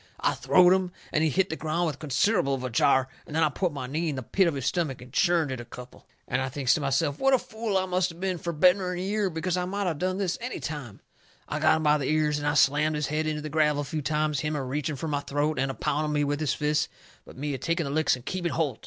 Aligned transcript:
I 0.19 0.33
throwed 0.33 0.73
him, 0.73 0.91
and 1.13 1.23
he 1.23 1.29
hit 1.29 1.51
the 1.51 1.55
ground 1.55 1.85
with 1.85 1.99
considerable 1.99 2.55
of 2.55 2.63
a 2.63 2.71
jar, 2.71 3.07
and 3.27 3.35
then 3.35 3.43
I 3.43 3.49
put 3.49 3.71
my 3.71 3.85
knee 3.85 4.09
in 4.09 4.15
the 4.15 4.23
pit 4.23 4.47
of 4.47 4.55
his 4.55 4.65
stomach 4.65 4.99
and 4.99 5.13
churned 5.13 5.51
it 5.51 5.59
a 5.59 5.63
couple. 5.63 6.07
And 6.27 6.41
I 6.41 6.49
thinks 6.49 6.73
to 6.73 6.81
myself 6.81 7.19
what 7.19 7.35
a 7.35 7.37
fool 7.37 7.77
I 7.77 7.85
must 7.85 8.09
of 8.09 8.19
been 8.19 8.39
fur 8.39 8.51
better'n 8.51 8.97
a 8.97 8.99
year, 8.99 9.29
because 9.29 9.57
I 9.57 9.65
might 9.65 9.85
of 9.85 9.99
done 9.99 10.17
this 10.17 10.39
any 10.41 10.59
time. 10.59 11.01
I 11.47 11.59
got 11.59 11.77
him 11.77 11.83
by 11.83 11.99
the 11.99 12.09
ears 12.09 12.39
and 12.39 12.47
I 12.47 12.55
slammed 12.55 12.95
his 12.95 13.05
head 13.05 13.27
into 13.27 13.43
the 13.43 13.49
gravel 13.49 13.83
a 13.83 13.85
few 13.85 14.01
times, 14.01 14.39
him 14.39 14.55
a 14.55 14.63
reaching 14.63 14.95
fur 14.95 15.07
my 15.07 15.19
throat, 15.19 15.59
and 15.59 15.69
a 15.69 15.75
pounding 15.75 16.13
me 16.13 16.23
with 16.23 16.39
his 16.39 16.55
fists, 16.55 16.89
but 17.23 17.37
me 17.37 17.53
a 17.53 17.59
taking 17.59 17.83
the 17.83 17.91
licks 17.91 18.15
and 18.15 18.25
keeping 18.25 18.53
holt. 18.53 18.79